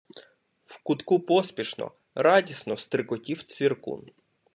[0.65, 4.05] В кутку поспішно, радісно стрикотів цвіркун.